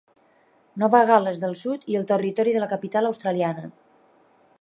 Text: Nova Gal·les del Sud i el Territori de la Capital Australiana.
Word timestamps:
Nova 0.83 1.01
Gal·les 1.11 1.41
del 1.43 1.53
Sud 1.63 1.85
i 1.95 1.97
el 1.99 2.07
Territori 2.13 2.55
de 2.57 2.63
la 2.65 2.71
Capital 2.73 3.11
Australiana. 3.11 3.71